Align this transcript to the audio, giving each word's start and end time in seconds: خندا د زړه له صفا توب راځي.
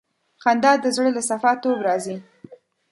خندا 0.43 0.71
د 0.83 0.85
زړه 0.95 1.09
له 1.17 1.21
صفا 1.29 1.51
توب 1.61 1.79
راځي. 1.87 2.17